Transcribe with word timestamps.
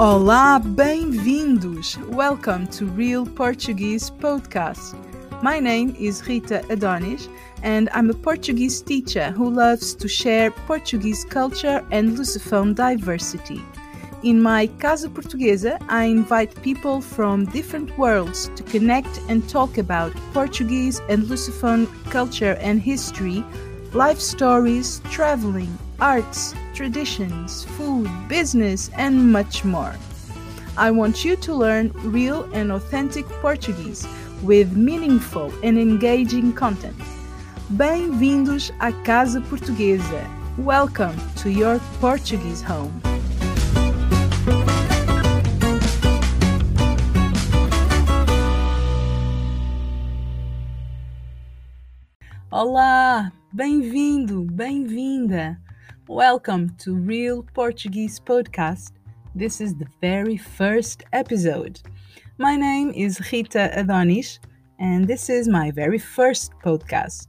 Olá, 0.00 0.58
bem-vindos! 0.58 1.98
Welcome 2.08 2.66
to 2.68 2.86
Real 2.86 3.26
Portuguese 3.26 4.08
Podcast. 4.08 4.94
My 5.42 5.60
name 5.60 5.94
is 5.98 6.26
Rita 6.26 6.64
Adonis, 6.70 7.28
and 7.62 7.90
I'm 7.92 8.08
a 8.08 8.14
Portuguese 8.14 8.80
teacher 8.80 9.30
who 9.30 9.50
loves 9.50 9.94
to 9.96 10.08
share 10.08 10.52
Portuguese 10.52 11.26
culture 11.26 11.84
and 11.90 12.16
Lusophone 12.16 12.74
diversity. 12.74 13.60
In 14.22 14.40
my 14.40 14.68
Casa 14.78 15.10
Portuguesa, 15.10 15.76
I 15.90 16.04
invite 16.04 16.62
people 16.62 17.02
from 17.02 17.44
different 17.44 17.98
worlds 17.98 18.50
to 18.56 18.62
connect 18.62 19.20
and 19.28 19.46
talk 19.50 19.76
about 19.76 20.16
Portuguese 20.32 21.02
and 21.10 21.24
Lusophone 21.24 21.86
culture 22.08 22.56
and 22.62 22.80
history, 22.80 23.44
life 23.92 24.18
stories, 24.18 25.02
traveling, 25.10 25.76
arts, 26.00 26.54
traditions, 26.72 27.64
food, 27.76 28.08
business, 28.28 28.90
and 28.96 29.30
much 29.30 29.64
more. 29.64 29.94
I 30.76 30.90
want 30.90 31.24
you 31.24 31.36
to 31.36 31.54
learn 31.54 31.92
real 31.94 32.48
and 32.54 32.72
authentic 32.72 33.28
Portuguese 33.42 34.06
with 34.42 34.72
meaningful 34.72 35.52
and 35.62 35.78
engaging 35.78 36.54
content. 36.54 36.96
Bem-vindos 37.76 38.72
à 38.80 38.92
Casa 39.04 39.40
Portuguesa. 39.42 40.26
Welcome 40.56 41.16
to 41.36 41.50
your 41.50 41.78
Portuguese 42.00 42.62
home. 42.62 43.02
Olá, 52.50 53.30
bem-vindo, 53.52 54.44
bem-vinda. 54.44 55.58
Welcome 56.08 56.74
to 56.78 56.94
Real 56.94 57.44
Portuguese 57.54 58.18
Podcast. 58.18 58.92
This 59.34 59.60
is 59.60 59.74
the 59.74 59.86
very 60.00 60.36
first 60.36 61.04
episode. 61.12 61.80
My 62.38 62.56
name 62.56 62.90
is 62.90 63.20
Rita 63.30 63.70
Adonis, 63.78 64.40
and 64.78 65.06
this 65.06 65.30
is 65.30 65.46
my 65.46 65.70
very 65.70 65.98
first 65.98 66.52
podcast. 66.64 67.28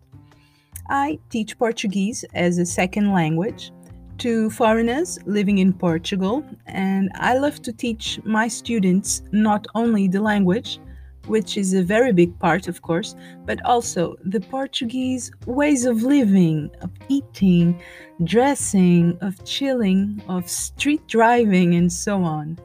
I 0.89 1.19
teach 1.29 1.57
Portuguese 1.59 2.25
as 2.33 2.57
a 2.57 2.65
second 2.65 3.13
language 3.13 3.71
to 4.19 4.49
foreigners 4.49 5.19
living 5.25 5.59
in 5.59 5.73
Portugal, 5.73 6.43
and 6.65 7.11
I 7.15 7.37
love 7.37 7.61
to 7.63 7.73
teach 7.73 8.19
my 8.23 8.47
students 8.47 9.21
not 9.31 9.67
only 9.75 10.07
the 10.07 10.21
language 10.21 10.79
which 11.27 11.57
is 11.57 11.73
a 11.73 11.83
very 11.83 12.11
big 12.11 12.37
part, 12.39 12.67
of 12.67 12.81
course, 12.81 13.15
but 13.45 13.63
also 13.65 14.15
the 14.23 14.39
Portuguese 14.39 15.31
ways 15.45 15.85
of 15.85 16.03
living, 16.03 16.69
of 16.81 16.89
eating, 17.09 17.81
dressing, 18.23 19.17
of 19.21 19.43
chilling, 19.45 20.21
of 20.27 20.49
street 20.49 21.05
driving, 21.07 21.75
and 21.75 21.91
so 21.91 22.23
on. 22.23 22.57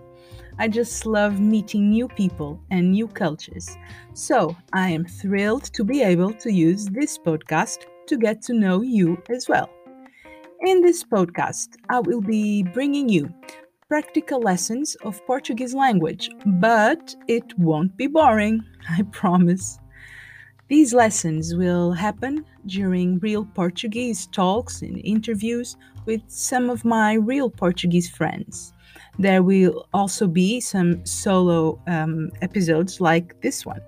I 0.58 0.68
just 0.68 1.04
love 1.04 1.38
meeting 1.38 1.90
new 1.90 2.08
people 2.08 2.60
and 2.70 2.92
new 2.92 3.08
cultures. 3.08 3.76
So 4.14 4.56
I 4.72 4.88
am 4.88 5.04
thrilled 5.04 5.64
to 5.74 5.84
be 5.84 6.02
able 6.02 6.32
to 6.32 6.50
use 6.50 6.86
this 6.86 7.18
podcast 7.18 7.84
to 8.06 8.16
get 8.16 8.40
to 8.42 8.54
know 8.54 8.80
you 8.80 9.22
as 9.28 9.48
well. 9.48 9.68
In 10.62 10.80
this 10.80 11.04
podcast, 11.04 11.76
I 11.90 12.00
will 12.00 12.22
be 12.22 12.62
bringing 12.62 13.08
you 13.08 13.32
practical 13.88 14.40
lessons 14.40 14.96
of 15.04 15.24
Portuguese 15.26 15.72
language, 15.72 16.28
but 16.44 17.14
it 17.28 17.56
won't 17.56 17.96
be 17.96 18.08
boring, 18.08 18.64
I 18.90 19.02
promise. 19.12 19.78
These 20.68 20.92
lessons 20.92 21.54
will 21.54 21.92
happen 21.92 22.44
during 22.66 23.20
real 23.20 23.44
Portuguese 23.44 24.26
talks 24.26 24.82
and 24.82 24.98
interviews 25.04 25.76
with 26.04 26.20
some 26.26 26.68
of 26.68 26.84
my 26.84 27.14
real 27.14 27.48
Portuguese 27.48 28.10
friends. 28.10 28.72
There 29.20 29.44
will 29.44 29.86
also 29.94 30.26
be 30.26 30.60
some 30.60 31.06
solo 31.06 31.80
um, 31.86 32.32
episodes 32.42 33.00
like 33.00 33.40
this 33.40 33.64
one. 33.64 33.80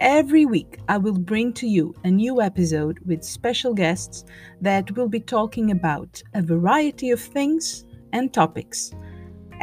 Every 0.00 0.44
week, 0.44 0.78
I 0.88 0.98
will 0.98 1.16
bring 1.16 1.52
to 1.54 1.68
you 1.68 1.94
a 2.02 2.10
new 2.10 2.42
episode 2.42 2.98
with 3.06 3.22
special 3.22 3.74
guests 3.74 4.24
that 4.60 4.90
will 4.96 5.08
be 5.08 5.20
talking 5.20 5.70
about 5.70 6.20
a 6.34 6.42
variety 6.42 7.10
of 7.10 7.20
things 7.20 7.84
and 8.12 8.32
topics. 8.32 8.92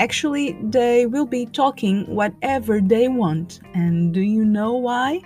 Actually, 0.01 0.53
they 0.63 1.06
will 1.06 1.28
be 1.28 1.45
talking 1.45 2.07
whatever 2.07 2.81
they 2.81 3.07
want. 3.07 3.59
And 3.75 4.12
do 4.12 4.22
you 4.22 4.44
know 4.44 4.73
why? 4.73 5.22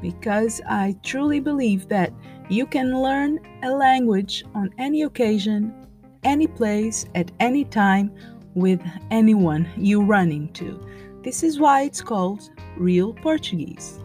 Because 0.00 0.62
I 0.66 0.96
truly 1.02 1.40
believe 1.40 1.88
that 1.88 2.10
you 2.48 2.64
can 2.64 3.02
learn 3.02 3.38
a 3.62 3.70
language 3.70 4.42
on 4.54 4.70
any 4.78 5.02
occasion, 5.02 5.74
any 6.22 6.46
place, 6.46 7.04
at 7.14 7.32
any 7.38 7.66
time, 7.66 8.10
with 8.54 8.80
anyone 9.10 9.68
you 9.76 10.02
run 10.02 10.32
into. 10.32 10.80
This 11.22 11.42
is 11.42 11.60
why 11.60 11.82
it's 11.82 12.00
called 12.00 12.48
Real 12.78 13.12
Portuguese. 13.12 14.00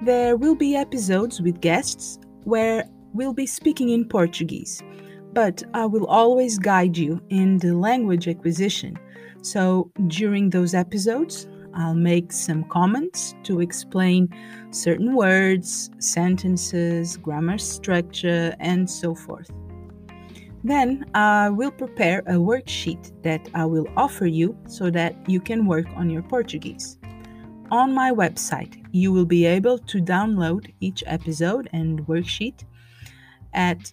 There 0.00 0.38
will 0.38 0.54
be 0.54 0.74
episodes 0.74 1.42
with 1.42 1.60
guests 1.60 2.18
where 2.44 2.88
we'll 3.12 3.34
be 3.34 3.44
speaking 3.44 3.90
in 3.90 4.08
Portuguese 4.08 4.82
but 5.32 5.62
I 5.74 5.86
will 5.86 6.06
always 6.06 6.58
guide 6.58 6.96
you 6.96 7.20
in 7.30 7.58
the 7.58 7.74
language 7.74 8.28
acquisition. 8.28 8.98
So 9.42 9.90
during 10.06 10.50
those 10.50 10.74
episodes, 10.74 11.48
I'll 11.74 11.94
make 11.94 12.32
some 12.32 12.64
comments 12.64 13.34
to 13.44 13.60
explain 13.60 14.28
certain 14.70 15.14
words, 15.14 15.90
sentences, 15.98 17.16
grammar 17.16 17.58
structure, 17.58 18.54
and 18.60 18.88
so 18.88 19.14
forth. 19.14 19.50
Then 20.64 21.06
I 21.14 21.48
will 21.48 21.72
prepare 21.72 22.20
a 22.20 22.34
worksheet 22.34 23.10
that 23.22 23.48
I 23.54 23.64
will 23.64 23.86
offer 23.96 24.26
you 24.26 24.56
so 24.68 24.90
that 24.90 25.16
you 25.28 25.40
can 25.40 25.66
work 25.66 25.86
on 25.96 26.08
your 26.08 26.22
Portuguese. 26.22 26.98
On 27.70 27.92
my 27.92 28.12
website, 28.12 28.76
you 28.92 29.12
will 29.12 29.24
be 29.24 29.46
able 29.46 29.78
to 29.78 29.98
download 29.98 30.72
each 30.80 31.02
episode 31.06 31.68
and 31.72 32.06
worksheet 32.06 32.64
at 33.54 33.92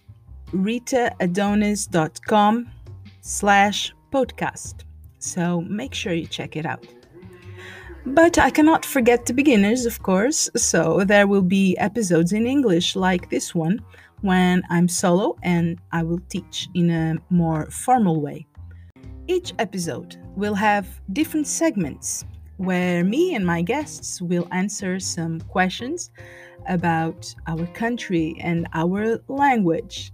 ritaadonis.com 0.52 2.70
slash 3.20 3.92
podcast. 4.12 4.74
So 5.18 5.62
make 5.62 5.94
sure 5.94 6.12
you 6.12 6.26
check 6.26 6.56
it 6.56 6.66
out. 6.66 6.86
But 8.06 8.38
I 8.38 8.50
cannot 8.50 8.86
forget 8.86 9.26
the 9.26 9.34
beginners, 9.34 9.84
of 9.84 10.02
course, 10.02 10.48
so 10.56 11.04
there 11.04 11.26
will 11.26 11.42
be 11.42 11.76
episodes 11.76 12.32
in 12.32 12.46
English 12.46 12.96
like 12.96 13.28
this 13.28 13.54
one 13.54 13.82
when 14.22 14.62
I'm 14.70 14.88
solo 14.88 15.36
and 15.42 15.78
I 15.92 16.02
will 16.02 16.20
teach 16.28 16.68
in 16.74 16.90
a 16.90 17.18
more 17.28 17.70
formal 17.70 18.20
way. 18.20 18.46
Each 19.28 19.52
episode 19.58 20.16
will 20.34 20.54
have 20.54 21.00
different 21.12 21.46
segments 21.46 22.24
where 22.56 23.04
me 23.04 23.34
and 23.34 23.46
my 23.46 23.62
guests 23.62 24.20
will 24.20 24.48
answer 24.50 24.98
some 24.98 25.40
questions 25.42 26.10
about 26.68 27.32
our 27.46 27.66
country 27.68 28.36
and 28.40 28.66
our 28.74 29.20
language. 29.28 30.12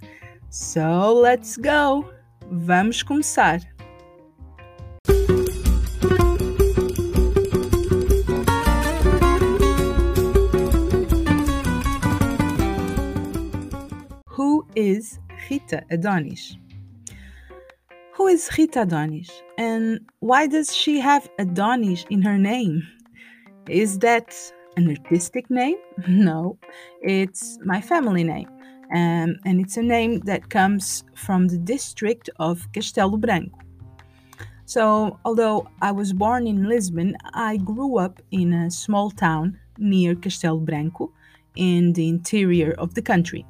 So 0.58 1.12
let's 1.12 1.58
go! 1.58 2.10
Vamos 2.50 3.02
começar! 3.02 3.60
Who 14.28 14.66
is 14.74 15.18
Rita 15.50 15.84
Adonis? 15.90 16.56
Who 18.14 18.26
is 18.28 18.48
Rita 18.56 18.80
Adonis 18.80 19.30
and 19.58 20.00
why 20.20 20.46
does 20.46 20.74
she 20.74 20.98
have 21.00 21.28
Adonis 21.38 22.06
in 22.08 22.22
her 22.22 22.38
name? 22.38 22.82
Is 23.68 23.98
that 23.98 24.34
an 24.78 24.88
artistic 24.88 25.50
name? 25.50 25.76
No, 26.08 26.58
it's 27.02 27.58
my 27.62 27.82
family 27.82 28.24
name 28.24 28.55
um, 28.92 29.36
and 29.44 29.60
it's 29.60 29.76
a 29.76 29.82
name 29.82 30.20
that 30.20 30.50
comes 30.50 31.04
from 31.14 31.48
the 31.48 31.58
district 31.58 32.30
of 32.38 32.70
Castelo 32.72 33.20
Branco. 33.20 33.58
So, 34.64 35.18
although 35.24 35.68
I 35.80 35.92
was 35.92 36.12
born 36.12 36.46
in 36.46 36.68
Lisbon, 36.68 37.16
I 37.34 37.56
grew 37.56 37.98
up 37.98 38.20
in 38.32 38.52
a 38.52 38.70
small 38.70 39.10
town 39.10 39.58
near 39.78 40.14
Castelo 40.14 40.64
Branco 40.64 41.12
in 41.54 41.92
the 41.92 42.08
interior 42.08 42.72
of 42.72 42.94
the 42.94 43.02
country. 43.02 43.46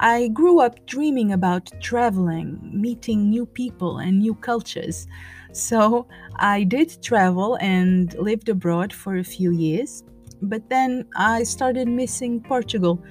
I 0.00 0.28
grew 0.28 0.60
up 0.60 0.84
dreaming 0.86 1.32
about 1.32 1.70
traveling, 1.80 2.58
meeting 2.72 3.30
new 3.30 3.46
people 3.46 3.98
and 3.98 4.18
new 4.18 4.34
cultures. 4.34 5.06
So 5.52 6.06
I 6.36 6.64
did 6.64 7.02
travel 7.02 7.56
and 7.60 8.12
lived 8.14 8.48
abroad 8.48 8.92
for 8.92 9.16
a 9.16 9.24
few 9.24 9.52
years, 9.52 10.04
but 10.42 10.68
then 10.68 11.06
I 11.16 11.44
started 11.44 11.88
missing 11.88 12.42
Portugal 12.42 13.02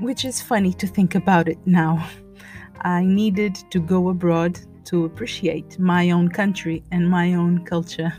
which 0.00 0.24
is 0.24 0.40
funny 0.42 0.72
to 0.74 0.86
think 0.86 1.14
about 1.14 1.48
it 1.48 1.58
now. 1.66 2.08
I 2.82 3.04
needed 3.04 3.54
to 3.70 3.78
go 3.78 4.08
abroad 4.08 4.58
to 4.86 5.04
appreciate 5.04 5.78
my 5.78 6.10
own 6.10 6.28
country 6.28 6.82
and 6.90 7.08
my 7.08 7.34
own 7.34 7.64
culture. 7.64 8.12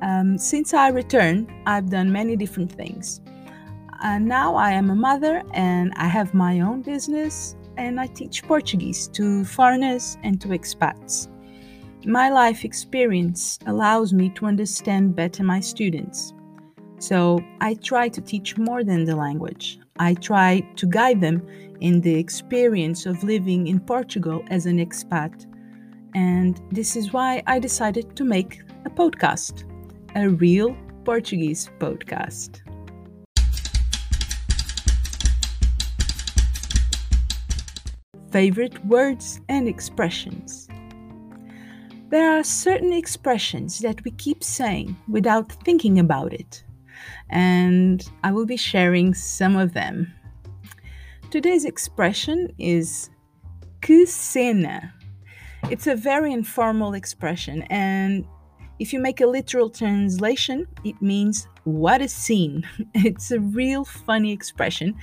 Um, 0.00 0.38
since 0.38 0.74
I 0.74 0.88
returned, 0.88 1.50
I've 1.66 1.90
done 1.90 2.12
many 2.12 2.36
different 2.36 2.70
things. 2.72 3.20
And 4.00 4.26
now 4.26 4.54
I 4.54 4.70
am 4.70 4.90
a 4.90 4.94
mother 4.94 5.42
and 5.54 5.92
I 5.96 6.06
have 6.06 6.32
my 6.34 6.60
own 6.60 6.82
business 6.82 7.56
and 7.76 8.00
I 8.00 8.06
teach 8.06 8.44
Portuguese 8.44 9.08
to 9.08 9.44
foreigners 9.44 10.16
and 10.22 10.40
to 10.40 10.48
expats. 10.48 11.28
My 12.04 12.30
life 12.30 12.64
experience 12.64 13.58
allows 13.66 14.12
me 14.12 14.30
to 14.30 14.46
understand 14.46 15.16
better 15.16 15.42
my 15.42 15.58
students. 15.58 16.32
So 17.00 17.40
I 17.60 17.74
try 17.74 18.08
to 18.08 18.20
teach 18.20 18.56
more 18.56 18.84
than 18.84 19.04
the 19.04 19.16
language. 19.16 19.80
I 19.98 20.14
try 20.14 20.60
to 20.76 20.86
guide 20.86 21.20
them 21.20 21.46
in 21.80 22.00
the 22.00 22.14
experience 22.14 23.06
of 23.06 23.24
living 23.24 23.66
in 23.66 23.80
Portugal 23.80 24.44
as 24.48 24.66
an 24.66 24.78
expat. 24.78 25.46
And 26.14 26.60
this 26.70 26.96
is 26.96 27.12
why 27.12 27.42
I 27.46 27.58
decided 27.58 28.16
to 28.16 28.24
make 28.24 28.62
a 28.84 28.90
podcast, 28.90 29.64
a 30.14 30.28
real 30.28 30.76
Portuguese 31.04 31.70
podcast. 31.78 32.60
Favorite 38.30 38.84
words 38.84 39.40
and 39.48 39.66
expressions. 39.66 40.68
There 42.10 42.38
are 42.38 42.44
certain 42.44 42.92
expressions 42.92 43.80
that 43.80 44.02
we 44.04 44.12
keep 44.12 44.44
saying 44.44 44.96
without 45.08 45.52
thinking 45.64 45.98
about 45.98 46.32
it, 46.32 46.62
and 47.30 48.08
I 48.24 48.32
will 48.32 48.46
be 48.46 48.56
sharing 48.56 49.14
some 49.14 49.56
of 49.56 49.74
them. 49.74 50.12
Today's 51.30 51.64
expression 51.64 52.54
is 52.58 53.10
que 53.80 54.06
cena. 54.06 54.94
It's 55.70 55.86
a 55.86 55.94
very 55.94 56.32
informal 56.32 56.94
expression, 56.94 57.62
and 57.62 58.24
if 58.78 58.92
you 58.92 59.00
make 59.00 59.20
a 59.20 59.26
literal 59.26 59.70
translation, 59.70 60.66
it 60.84 61.00
means 61.02 61.48
what 61.64 62.00
a 62.00 62.08
scene. 62.08 62.66
It's 62.94 63.30
a 63.30 63.40
real 63.40 63.84
funny 63.84 64.32
expression 64.32 64.94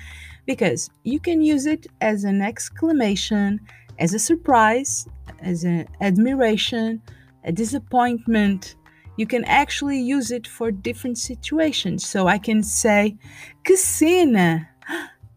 because 0.45 0.89
you 1.03 1.19
can 1.19 1.41
use 1.41 1.65
it 1.65 1.87
as 2.01 2.23
an 2.23 2.41
exclamation, 2.41 3.59
as 3.99 4.13
a 4.13 4.19
surprise, 4.19 5.07
as 5.39 5.63
an 5.63 5.87
admiration, 6.01 7.01
a 7.43 7.51
disappointment. 7.51 8.75
You 9.17 9.25
can 9.25 9.45
actually 9.45 9.99
use 9.99 10.31
it 10.31 10.45
for 10.45 10.71
different 10.71 11.17
situations. 11.17 12.05
So 12.05 12.27
I 12.27 12.37
can 12.37 12.63
say, 12.63 13.17
que 13.63 13.77
cena, 13.77 14.69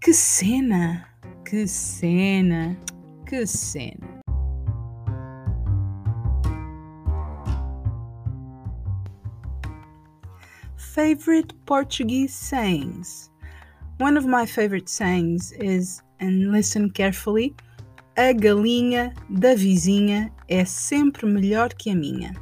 que 0.01 0.13
cena, 0.13 1.07
que 1.45 1.67
cena, 1.67 2.77
que 3.27 3.47
cena. 3.47 4.21
Favorite 10.77 11.53
Portuguese 11.65 12.35
sayings. 12.35 13.31
One 13.99 14.17
of 14.17 14.27
my 14.27 14.45
favorite 14.45 14.89
sayings 14.89 15.53
is, 15.53 16.03
and 16.19 16.51
listen 16.51 16.91
carefully, 16.91 17.55
a 18.17 18.35
galinha 18.35 19.15
da 19.31 19.55
vizinha 19.55 20.33
é 20.49 20.65
sempre 20.65 21.25
melhor 21.27 21.73
que 21.75 21.91
a 21.91 21.95
minha. 21.95 22.33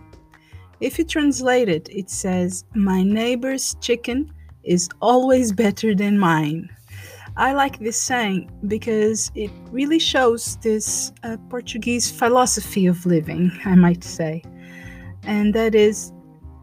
If 0.81 0.99
you 0.99 1.05
translate 1.05 1.69
it, 1.69 1.89
it 1.91 2.11
says, 2.11 2.65
My 2.75 3.03
neighbor's 3.03 3.77
chicken 3.81 4.33
is 4.63 4.89
always 5.01 5.53
better 5.53 5.95
than 5.95 6.19
mine. 6.19 6.69
I 7.37 7.53
like 7.53 7.79
this 7.79 8.01
saying 8.01 8.51
because 8.67 9.31
it 9.35 9.51
really 9.71 9.99
shows 9.99 10.57
this 10.59 11.13
uh, 11.23 11.37
Portuguese 11.49 12.11
philosophy 12.11 12.87
of 12.87 13.05
living, 13.07 13.53
I 13.65 13.75
might 13.75 14.05
say. 14.05 14.43
And 15.23 15.55
that 15.55 15.75
is, 15.75 16.13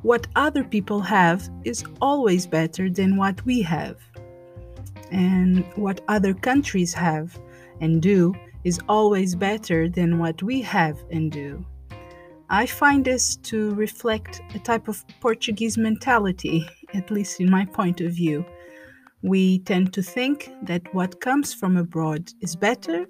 what 0.04 0.28
other 0.36 0.64
people 0.64 1.00
have 1.00 1.50
is 1.64 1.84
always 2.02 2.46
better 2.46 2.90
than 2.90 3.18
what 3.18 3.44
we 3.46 3.62
have. 3.62 3.98
And 5.12 5.64
what 5.76 6.02
other 6.08 6.34
countries 6.34 6.94
have 6.94 7.40
and 7.82 8.02
do 8.02 8.34
is 8.64 8.80
always 8.90 9.36
better 9.36 9.90
than 9.90 10.20
what 10.20 10.42
we 10.44 10.62
have 10.62 10.98
and 11.12 11.32
do. 11.32 11.66
I 12.54 12.68
find 12.68 13.04
this 13.04 13.36
to 13.50 13.74
reflect 13.74 14.44
a 14.54 14.60
type 14.60 14.88
of 14.88 15.04
Portuguese 15.22 15.76
mentality, 15.76 16.70
at 16.94 17.10
least 17.10 17.40
in 17.40 17.50
my 17.50 17.66
point 17.66 18.00
of 18.00 18.12
view. 18.12 18.46
We 19.24 19.58
tend 19.66 19.92
to 19.94 20.04
think 20.04 20.52
that 20.62 20.94
what 20.94 21.20
comes 21.20 21.52
from 21.52 21.78
abroad 21.78 22.32
is 22.42 22.56
better, 22.56 23.08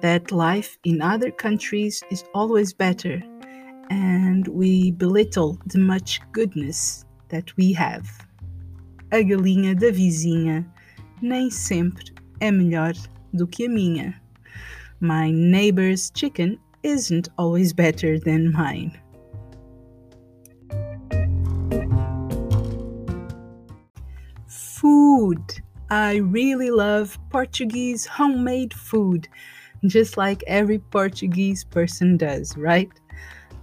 that 0.00 0.30
life 0.30 0.78
in 0.84 1.02
other 1.02 1.32
countries 1.32 2.04
is 2.08 2.22
always 2.34 2.72
better, 2.72 3.20
and 3.90 4.46
we 4.46 4.92
belittle 4.92 5.58
the 5.66 5.80
much 5.80 6.20
goodness 6.30 7.04
that 7.30 7.56
we 7.56 7.72
have. 7.72 8.08
A 9.10 9.24
galinha 9.24 9.74
da 9.74 9.90
vizinha 9.90 10.64
nem 11.20 11.50
sempre 11.50 12.04
é 12.40 12.52
melhor 12.52 12.94
do 13.32 13.48
que 13.48 13.66
a 13.66 13.68
minha. 13.68 14.14
My 15.00 15.32
neighbor's 15.32 16.10
chicken 16.10 16.60
isn't 16.84 17.28
always 17.38 17.72
better 17.72 18.18
than 18.20 18.52
mine. 18.52 18.96
Food. 24.46 25.42
I 25.90 26.16
really 26.16 26.70
love 26.70 27.18
Portuguese 27.30 28.06
homemade 28.06 28.74
food, 28.74 29.28
just 29.86 30.16
like 30.16 30.44
every 30.46 30.78
Portuguese 30.78 31.64
person 31.64 32.16
does, 32.16 32.56
right? 32.56 32.90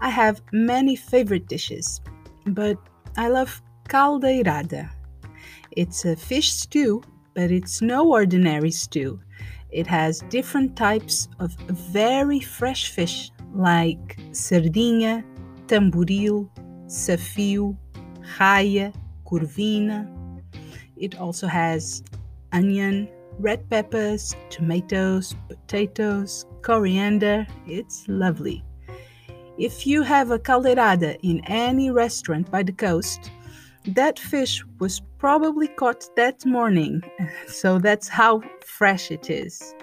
I 0.02 0.10
have 0.10 0.42
many 0.52 0.96
favorite 0.96 1.48
dishes, 1.48 2.02
but 2.48 2.78
I 3.18 3.28
love 3.30 3.62
caldeirada. 3.88 4.90
It's 5.72 6.06
a 6.06 6.16
fish 6.16 6.52
stew, 6.54 7.04
but 7.34 7.52
it's 7.52 7.82
no 7.82 8.12
ordinary 8.12 8.72
stew. 8.72 9.20
It 9.72 9.88
has 9.88 10.20
different 10.30 10.76
types 10.76 11.30
of 11.40 11.52
very 11.70 12.40
fresh 12.40 12.92
fish 12.92 13.32
like 13.54 14.18
sardinha, 14.32 15.24
tamboril, 15.68 16.50
safio, 16.88 17.78
raia, 18.40 18.92
corvina. 19.26 20.08
It 20.98 21.20
also 21.20 21.48
has 21.48 22.04
onion, 22.52 23.10
red 23.40 23.70
peppers, 23.70 24.36
tomatoes, 24.50 25.36
potatoes, 25.48 26.46
coriander. 26.62 27.48
It's 27.66 28.06
lovely. 28.08 28.64
If 29.58 29.86
you 29.88 30.02
have 30.02 30.32
a 30.32 30.40
caldeirada 30.40 31.18
in 31.24 31.42
any 31.46 31.92
restaurant 31.92 32.50
by 32.52 32.64
the 32.64 32.72
coast, 32.72 33.32
that 33.86 34.20
fish 34.20 34.64
was 34.80 35.02
probably 35.18 35.68
caught 35.68 36.10
that 36.16 36.46
morning, 36.46 37.02
so 37.48 37.80
that's 37.80 38.08
how 38.08 38.42
fresh 38.66 39.12
it 39.12 39.30
is. 39.30 39.74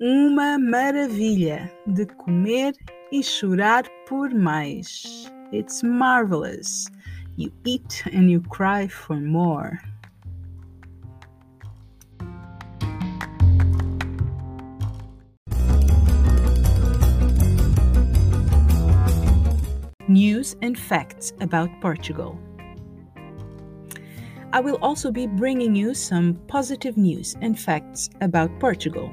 Uma 0.00 0.58
maravilha 0.58 1.70
de 1.92 2.06
comer 2.06 2.72
e 3.12 3.22
chorar 3.22 3.84
por 4.06 4.30
mais. 4.30 5.30
It's 5.52 5.82
marvelous. 5.82 6.88
You 7.36 7.52
eat 7.64 8.02
and 8.12 8.30
you 8.30 8.40
cry 8.40 8.88
for 8.88 9.16
more. 9.16 9.80
news 20.10 20.56
and 20.60 20.76
facts 20.76 21.32
about 21.40 21.70
Portugal. 21.80 22.36
I 24.52 24.58
will 24.60 24.78
also 24.82 25.12
be 25.12 25.28
bringing 25.28 25.76
you 25.76 25.94
some 25.94 26.34
positive 26.48 26.96
news 26.96 27.36
and 27.40 27.58
facts 27.58 28.10
about 28.20 28.58
Portugal. 28.58 29.12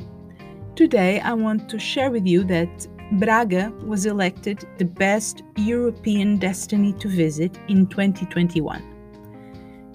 Today, 0.75 1.20
I 1.20 1.34
want 1.34 1.70
to 1.70 1.77
share 1.77 2.10
with 2.10 2.25
you 2.25 2.44
that 2.46 2.88
Braga 3.20 3.72
was 3.86 4.08
elected 4.08 4.67
the 4.79 4.86
best 4.86 5.44
European 5.56 6.38
destiny 6.38 6.91
to 6.94 7.08
visit 7.08 7.56
in 7.67 7.86
2021. 7.86 8.82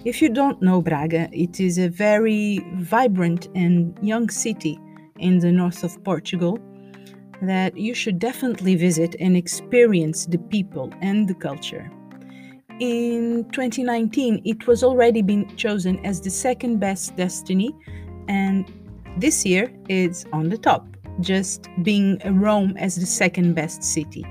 If 0.05 0.21
you 0.21 0.29
don't 0.29 0.61
know 0.61 0.81
Braga, 0.81 1.27
it 1.33 1.59
is 1.59 1.77
a 1.77 1.89
very 1.89 2.59
vibrant 2.75 3.49
and 3.53 3.97
young 4.01 4.29
city 4.29 4.79
in 5.19 5.39
the 5.39 5.51
north 5.51 5.83
of 5.83 6.01
Portugal 6.05 6.57
that 7.41 7.77
you 7.77 7.93
should 7.93 8.17
definitely 8.17 8.75
visit 8.75 9.17
and 9.19 9.35
experience 9.35 10.25
the 10.25 10.37
people 10.37 10.89
and 11.01 11.27
the 11.27 11.35
culture. 11.35 11.91
In 12.79 13.45
2019, 13.51 14.41
it 14.45 14.65
was 14.65 14.83
already 14.83 15.21
been 15.21 15.55
chosen 15.55 16.03
as 16.03 16.19
the 16.19 16.29
second 16.29 16.79
best 16.79 17.15
destiny, 17.15 17.75
and 18.27 18.71
this 19.17 19.45
year 19.45 19.71
it's 19.89 20.25
on 20.33 20.49
the 20.49 20.57
top, 20.57 20.87
just 21.19 21.69
being 21.83 22.19
Rome 22.25 22.75
as 22.77 22.95
the 22.95 23.05
second 23.05 23.53
best 23.53 23.83
city. 23.83 24.25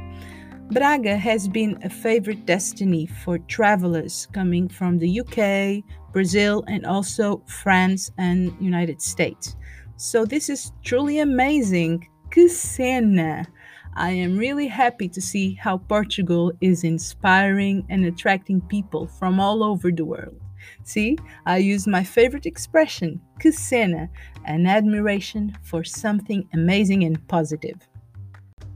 Braga 0.72 1.16
has 1.16 1.46
been 1.46 1.78
a 1.84 1.90
favorite 1.90 2.44
destiny 2.44 3.06
for 3.06 3.38
travelers 3.38 4.26
coming 4.32 4.68
from 4.68 4.98
the 4.98 5.20
UK, 5.20 5.84
Brazil, 6.12 6.64
and 6.66 6.84
also 6.84 7.42
France 7.46 8.10
and 8.18 8.52
United 8.60 9.00
States. 9.00 9.54
So 9.96 10.24
this 10.24 10.48
is 10.48 10.72
truly 10.82 11.20
amazing 11.20 12.08
Que 12.32 12.48
cena! 12.48 13.46
I 13.94 14.10
am 14.10 14.38
really 14.38 14.68
happy 14.68 15.08
to 15.08 15.20
see 15.20 15.52
how 15.54 15.76
Portugal 15.76 16.52
is 16.62 16.82
inspiring 16.82 17.84
and 17.90 18.06
attracting 18.06 18.62
people 18.62 19.06
from 19.06 19.38
all 19.38 19.62
over 19.62 19.90
the 19.90 20.04
world. 20.04 20.40
See, 20.84 21.18
I 21.44 21.58
use 21.58 21.86
my 21.86 22.02
favorite 22.02 22.46
expression, 22.46 23.20
cena, 23.50 24.08
an 24.46 24.66
admiration 24.66 25.56
for 25.62 25.84
something 25.84 26.48
amazing 26.54 27.04
and 27.04 27.26
positive. 27.28 27.86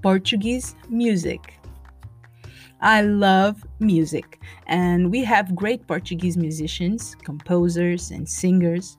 Portuguese 0.03 0.77
music. 0.91 1.55
I 2.83 3.01
love 3.01 3.65
music, 3.81 4.43
and 4.67 5.11
we 5.11 5.25
have 5.25 5.57
great 5.57 5.87
Portuguese 5.87 6.37
musicians, 6.37 7.17
composers, 7.25 8.11
and 8.11 8.29
singers. 8.29 8.99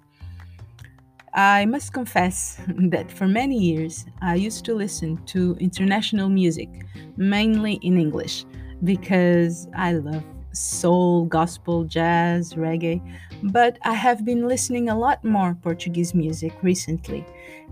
I 1.38 1.68
must 1.68 1.94
confess 1.94 2.58
that 2.68 3.12
for 3.12 3.28
many 3.28 3.60
years 3.60 4.06
I 4.24 4.36
used 4.36 4.66
to 4.66 4.74
listen 4.74 5.24
to 5.28 5.56
international 5.60 6.30
music, 6.30 6.68
mainly 7.16 7.74
in 7.84 8.00
English, 8.00 8.44
because 8.84 9.68
I 9.76 9.94
love 9.94 10.24
soul, 10.52 11.26
gospel, 11.26 11.84
jazz, 11.84 12.56
reggae, 12.56 13.00
but 13.44 13.78
I 13.84 13.94
have 13.94 14.26
been 14.26 14.48
listening 14.48 14.90
a 14.90 14.98
lot 14.98 15.24
more 15.24 15.56
Portuguese 15.62 16.16
music 16.16 16.54
recently. 16.64 17.24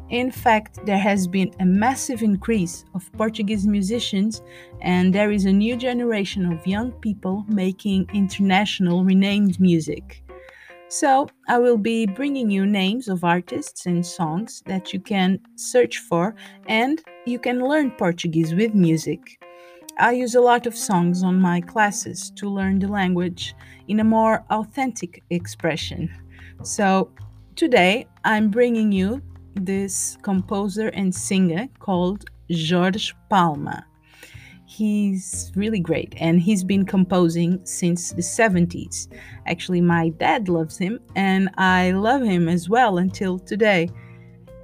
In 0.09 0.29
fact, 0.29 0.85
there 0.85 0.99
has 0.99 1.25
been 1.25 1.51
a 1.59 1.65
massive 1.65 2.21
increase 2.21 2.85
of 2.93 3.11
Portuguese 3.13 3.65
musicians, 3.65 4.43
and 4.81 5.11
there 5.11 5.31
is 5.31 5.45
a 5.45 5.51
new 5.51 5.75
generation 5.75 6.45
of 6.45 6.67
young 6.67 6.91
people 6.91 7.43
making 7.47 8.07
international 8.13 9.03
renamed 9.03 9.59
music. 9.59 10.21
So, 10.87 11.27
I 11.47 11.57
will 11.57 11.77
be 11.77 12.05
bringing 12.05 12.49
you 12.49 12.65
names 12.65 13.07
of 13.07 13.23
artists 13.23 13.85
and 13.85 14.05
songs 14.05 14.61
that 14.67 14.93
you 14.93 14.99
can 14.99 15.39
search 15.55 15.97
for, 15.97 16.35
and 16.67 17.01
you 17.25 17.39
can 17.39 17.59
learn 17.67 17.91
Portuguese 17.91 18.53
with 18.53 18.73
music. 18.75 19.43
I 19.97 20.11
use 20.11 20.35
a 20.35 20.41
lot 20.41 20.67
of 20.67 20.75
songs 20.75 21.23
on 21.23 21.39
my 21.39 21.59
classes 21.61 22.31
to 22.35 22.49
learn 22.49 22.79
the 22.79 22.87
language 22.87 23.55
in 23.87 23.99
a 23.99 24.03
more 24.03 24.45
authentic 24.49 25.23
expression. 25.31 26.09
So, 26.63 27.11
today 27.55 28.07
I'm 28.23 28.49
bringing 28.49 28.91
you 28.91 29.21
this 29.55 30.17
composer 30.21 30.89
and 30.89 31.13
singer 31.13 31.67
called 31.79 32.25
Jorge 32.51 33.11
Palma. 33.29 33.85
He's 34.75 35.53
really 35.55 35.79
great 35.79 36.15
and 36.17 36.41
he's 36.41 36.61
been 36.61 36.85
composing 36.85 37.61
since 37.63 38.11
the 38.11 38.21
70s. 38.21 39.07
Actually, 39.45 39.79
my 39.79 40.09
dad 40.09 40.49
loves 40.49 40.77
him 40.77 40.99
and 41.15 41.47
I 41.57 41.91
love 41.91 42.23
him 42.23 42.49
as 42.49 42.67
well 42.67 42.97
until 42.97 43.39
today. 43.39 43.89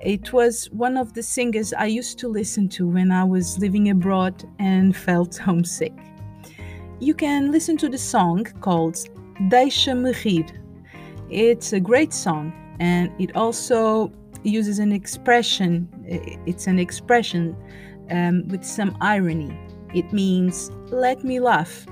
It 0.03 0.33
was 0.33 0.69
one 0.71 0.97
of 0.97 1.13
the 1.13 1.23
singers 1.23 1.71
I 1.71 1.85
used 1.85 2.19
to 2.19 2.27
listen 2.27 2.67
to 2.75 2.89
when 2.89 3.09
I 3.09 3.23
was 3.23 3.57
living 3.59 3.89
abroad 3.89 4.43
and 4.59 4.93
felt 4.93 5.37
homesick. 5.37 5.93
You 6.99 7.13
can 7.13 7.49
listen 7.49 7.77
to 7.77 7.87
the 7.87 7.97
song 7.97 8.43
called 8.59 8.97
Deixa-me 9.47 10.11
rir. 10.25 10.45
It's 11.29 11.71
a 11.71 11.79
great 11.79 12.11
song 12.11 12.51
and 12.81 13.13
it 13.17 13.33
also 13.37 14.11
uses 14.43 14.79
an 14.79 14.91
expression, 14.91 15.87
it's 16.45 16.67
an 16.67 16.79
expression 16.79 17.55
um, 18.09 18.45
with 18.49 18.65
some 18.65 18.97
irony. 18.99 19.57
It 19.93 20.11
means 20.13 20.71
let 20.89 21.23
me 21.23 21.39
laugh. 21.39 21.85